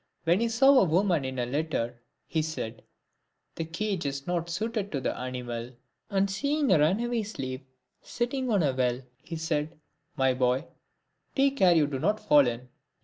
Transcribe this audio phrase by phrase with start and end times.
[0.23, 2.83] When he saw a woman in a litter, he said,"
[3.57, 5.73] The cage is not suited to the animal."
[6.09, 7.61] And seeing a runaway slave
[8.01, 9.79] sitting on a well, he said,"
[10.17, 10.65] My boy,
[11.35, 12.67] take care you do not fall in."